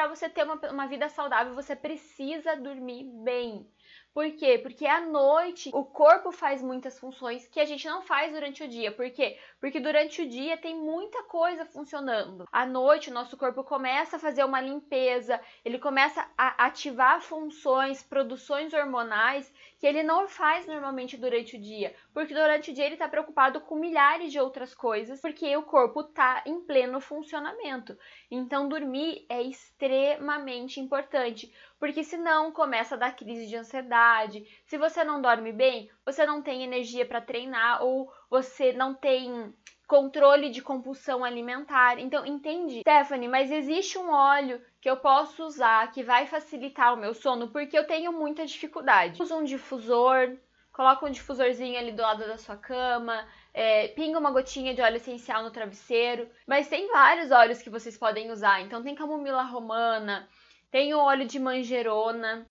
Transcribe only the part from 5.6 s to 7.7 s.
o corpo faz muitas funções que a